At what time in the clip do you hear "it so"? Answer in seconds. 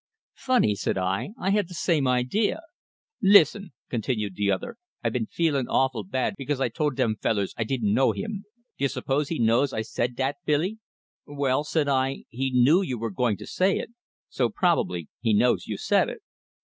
13.77-14.49